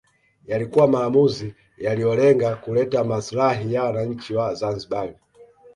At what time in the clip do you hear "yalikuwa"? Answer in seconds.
0.47-0.87